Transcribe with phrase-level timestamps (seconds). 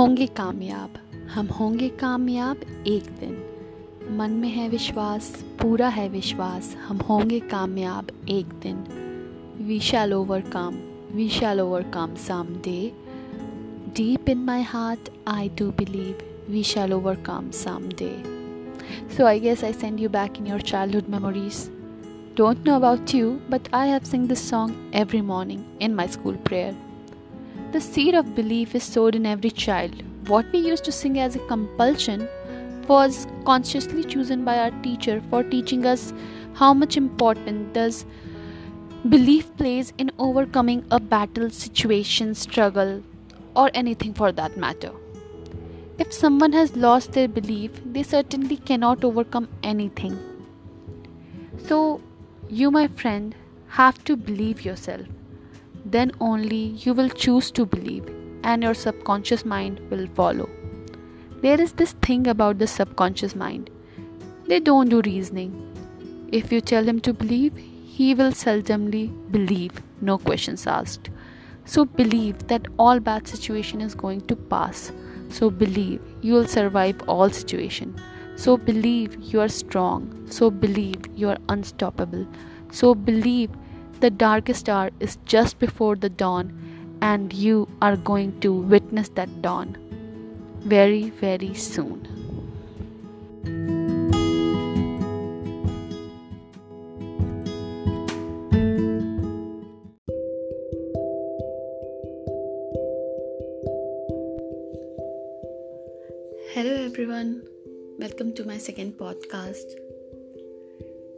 [0.00, 0.92] होंगे कामयाब।
[1.34, 8.06] हम होंगे कामयाब एक दिन। मन में है विश्वास, पूरा है विश्वास। हम होंगे कामयाब
[8.28, 8.76] एक दिन।
[9.66, 10.78] We shall overcome
[11.12, 12.92] we shall overcome some day
[13.96, 16.22] deep in my heart I do believe
[16.52, 18.22] we shall overcome some day
[19.16, 20.60] so I guess I send you back in your
[20.94, 21.70] childhood memories
[22.36, 26.36] don't know about you but I have sing this song every morning in my school
[26.36, 26.89] prayer
[27.72, 30.02] The seed of belief is sowed in every child.
[30.26, 32.28] What we used to sing as a compulsion
[32.88, 36.12] was consciously chosen by our teacher for teaching us
[36.54, 38.04] how much important does
[39.08, 43.04] belief plays in overcoming a battle, situation, struggle,
[43.54, 44.90] or anything for that matter.
[45.96, 50.18] If someone has lost their belief, they certainly cannot overcome anything.
[51.68, 52.00] So,
[52.48, 53.36] you, my friend,
[53.68, 55.06] have to believe yourself
[55.84, 58.06] then only you will choose to believe
[58.44, 60.48] and your subconscious mind will follow.
[61.42, 63.70] There is this thing about the subconscious mind.
[64.46, 65.66] They don't do reasoning.
[66.32, 71.10] If you tell him to believe, he will seldomly believe, no questions asked.
[71.64, 74.92] So believe that all bad situation is going to pass.
[75.28, 78.00] So believe you will survive all situation.
[78.36, 80.26] So believe you are strong.
[80.30, 82.26] So believe you are unstoppable.
[82.72, 83.50] So believe
[84.00, 86.50] the darkest hour is just before the dawn,
[87.02, 89.76] and you are going to witness that dawn
[90.60, 92.06] very, very soon.
[106.54, 107.42] Hello, everyone.
[107.98, 109.76] Welcome to my second podcast.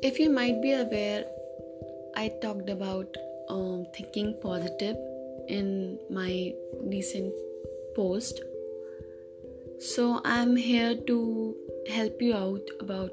[0.00, 1.24] If you might be aware,
[2.18, 3.16] I talked about
[3.48, 4.96] um, thinking positive
[5.46, 7.32] in my recent
[7.94, 8.40] post.
[9.78, 11.56] So I'm here to
[11.88, 13.12] help you out about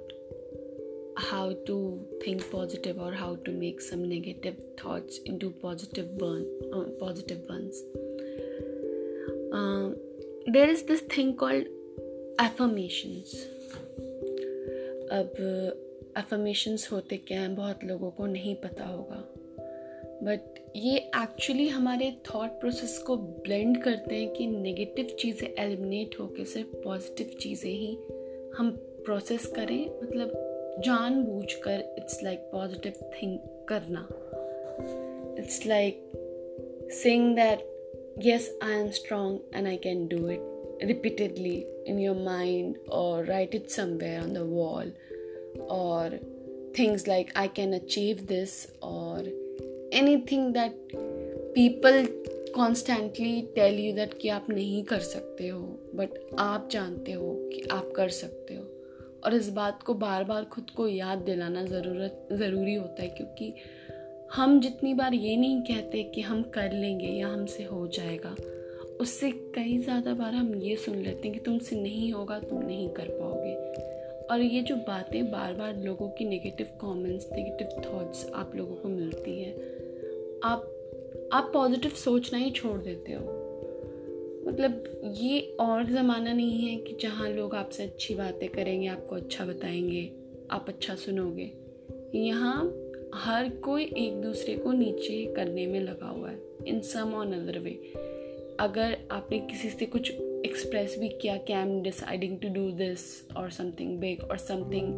[1.17, 1.77] how to
[2.23, 7.83] think positive or how to make some negative thoughts into positive burn uh, positive ones.
[9.53, 9.95] Um,
[10.47, 11.65] there is this thing called
[12.39, 13.45] affirmations.
[16.17, 19.29] Affirmations होते क्या हैं, बहुत लोगों को नहीं पता होगा।
[20.23, 20.39] But
[20.75, 26.75] ये एक्चुअली हमारे थॉट प्रोसेस को ब्लेंड करते हैं कि नेगेटिव चीज़ें एलिमिनेट होकर सिर्फ़
[26.75, 27.97] पॉजिटिव चीज़ें ही
[28.57, 28.71] हम
[29.05, 30.31] प्रोसेस करें। मतलब
[30.85, 34.07] जान बूझ कर इट्स लाइक पॉजिटिव थिंक करना।
[35.43, 36.11] It's like
[36.91, 37.71] saying that
[38.23, 40.39] yes, i am strong and i can do it
[40.81, 44.85] repeatedly in your mind or write it somewhere on the wall.
[45.69, 46.19] Or
[46.73, 49.23] things like, I can achieve this, or
[49.91, 50.73] anything that
[51.53, 52.07] people
[52.55, 55.61] constantly tell you that कि आप नहीं कर सकते हो
[55.95, 56.09] but
[56.39, 58.63] आप जानते हो कि आप कर सकते हो।
[59.23, 63.53] और इस बात को बार बार खुद को याद दिलाना ज़रूरत, ज़रूरी होता है, क्योंकि
[64.33, 68.35] हम जितनी बार ये नहीं कहते कि हम कर लेंगे या हमसे हो जाएगा,
[69.01, 72.89] उससे कई ज़्यादा बार हम ये सुन लेते हैं कि तुमसे नहीं होगा, तुम नहीं
[72.89, 73.34] कर पाओगे।
[74.31, 78.89] और ये जो बातें बार बार लोगों की नेगेटिव कमेंट्स नेगेटिव थॉट्स आप लोगों को
[78.89, 79.53] मिलती हैं,
[80.43, 80.71] आप
[81.33, 83.21] आप पॉजिटिव सोचना ही छोड़ देते हो।
[84.47, 89.45] मतलब ये और ज़माना नहीं है कि जहाँ लोग आपसे अच्छी बातें करेंगे, आपको अच्छा
[89.45, 90.11] बताएँगे,
[90.51, 91.51] आप अच्छा सुनोगे।
[92.15, 92.81] यहाँ
[93.15, 97.59] हर कोई एक दूसरे को नीचे करने में लगा हुआ है इन सम ऑन अदर
[97.59, 97.71] वे
[98.59, 100.11] अगर आपने किसी से कुछ
[100.65, 104.91] express we can i'm deciding to do this or something big or something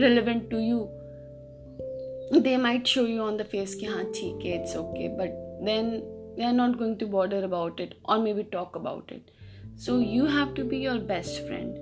[0.00, 0.88] relevant to you
[2.40, 5.38] they might show you on the face ki theek hai it's okay but
[5.70, 5.94] then
[6.36, 9.30] they are not going to bother about it or maybe talk about it.
[9.76, 11.76] So you have to be your best friend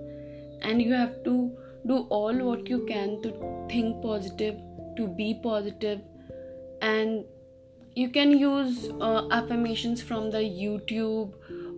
[0.63, 4.57] and you have to do all what you can to think positive
[4.97, 6.01] to be positive
[6.83, 7.25] and
[7.95, 11.33] you can use uh, affirmations from the youtube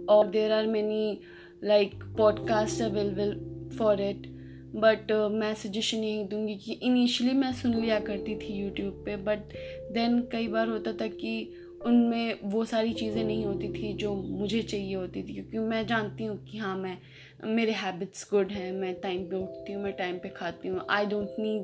[0.08, 1.22] or there are many
[1.64, 3.34] like podcast available
[3.78, 4.26] for it.
[4.74, 9.38] But मैं suggestion यही दूँगी कि initially मैं सुन लिया करती थी YouTube पे but
[9.92, 11.52] then कई बार होता था कि
[11.86, 16.24] उनमें वो सारी चीज़ें नहीं होती थी जो मुझे चाहिए होती थी, क्योंकि मैं जानती
[16.24, 16.98] हूँ कि हाँ मैं,
[17.44, 21.06] मेरे हैबिट्स गुड हैं, मैं टाइम पे उठती हूँ, मैं टाइम पे खाती हूँ। I
[21.06, 21.62] don't need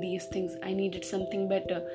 [0.00, 1.88] these things I needed something better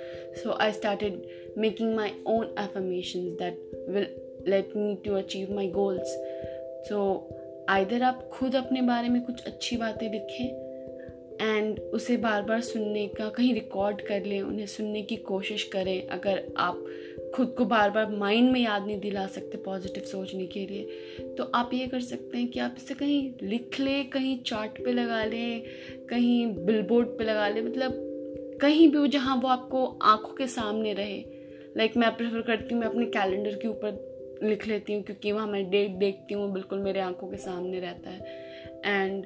[0.43, 1.21] so I started
[1.57, 4.07] making my own affirmation that will
[4.47, 6.17] let me to achieve my goals
[6.83, 6.99] so
[7.69, 10.63] either आप खुद अपने बारे में कुछ अच्छी बातें लिखें
[11.41, 16.07] एंड उसे बार बार सुनने का कहीं रिकॉर्ड कर लें, उन्हें सुनने की कोशिश करें।
[16.07, 16.85] अगर आप
[17.35, 21.43] खुद को बार बार माइंड में याद नहीं दिला सकते पॉजिटिव सोचने के लिए तो
[21.55, 25.23] आप ये कर सकते हैं कि आप इसे कहीं लिख लें, कहीं चार्ट पे लगा
[25.25, 25.63] लें,
[26.09, 27.91] कहीं बिलबोर्ड पे लगा लें। मतलब
[28.61, 31.17] कहीं भी हो जहाँ वो आपको आँखों के सामने रहे।
[31.77, 33.91] लाइक like, मैं प्रेफर करती हूँ मैं अपने कैलेंडर के ऊपर
[34.43, 38.09] लिख लेती हूँ क्योंकि वहाँ मैं डेट देखती हूँ, बिल्कुल मेरे आँखों के सामने रहता
[38.09, 38.19] है।
[38.85, 39.25] एंड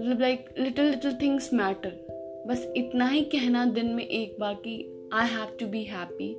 [0.00, 4.74] मतलब like little little things matter बस इतना ही कहना दिन में एक बार कि
[5.12, 6.30] I have to be happy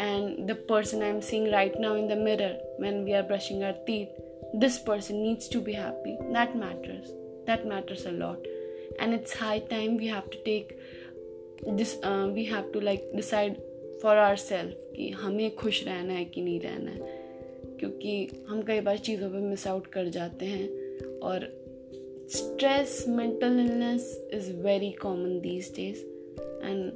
[0.00, 3.62] and the person I am seeing right now in the mirror when we are brushing
[3.62, 4.20] our teeth
[4.56, 7.10] this person needs to be happy that matters
[7.46, 8.46] that matters a lot
[9.00, 10.76] and it's high time we have to take
[11.68, 13.56] this we have to like decide
[14.04, 17.22] for self कि हमें खुश रहना है कि नहीं रहना है।
[17.80, 20.68] क्योंकि हम कई बार चीज़ों पे मिस आउट कर जाते हैं
[21.18, 21.62] और
[22.30, 25.98] stress mental illness is very common these days
[26.66, 26.92] and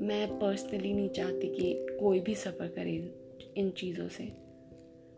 [0.00, 3.10] मैं पर्सनली नहीं चाहती कि कोई भी सफ़र करे
[3.56, 4.28] इन चीज़ों से।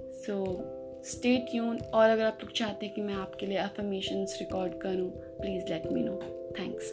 [0.03, 0.65] सो
[1.05, 5.11] स्टे ट्यून और अगर आप लोग चाहते हैं कि मैं आपके लिए अफर्मेशंस रिकॉर्ड करूँ
[5.11, 6.21] please let me know
[6.61, 6.93] thanks